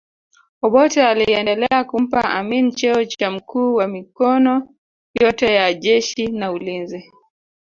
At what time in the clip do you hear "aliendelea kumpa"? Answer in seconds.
1.03-2.23